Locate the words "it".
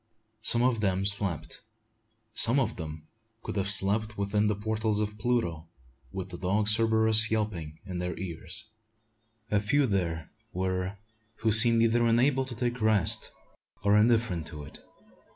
14.63-14.79